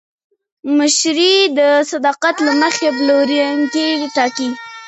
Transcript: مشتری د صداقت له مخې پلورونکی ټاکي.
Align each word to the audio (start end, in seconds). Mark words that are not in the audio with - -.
مشتری 0.77 1.35
د 1.57 1.59
صداقت 1.91 2.35
له 2.45 2.51
مخې 2.61 2.87
پلورونکی 2.97 3.87
ټاکي. 4.15 4.49